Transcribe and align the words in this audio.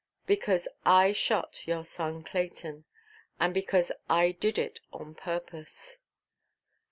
"Because 0.25 0.67
I 0.83 1.13
shot 1.13 1.67
your 1.67 1.85
son 1.85 2.23
Clayton; 2.23 2.85
and 3.39 3.53
because 3.53 3.91
I 4.09 4.31
did 4.31 4.57
it 4.57 4.79
on 4.91 5.13
purpose." 5.13 5.99